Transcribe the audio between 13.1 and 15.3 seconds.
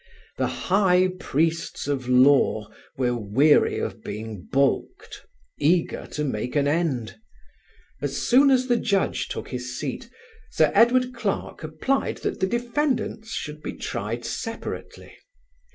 should be tried separately.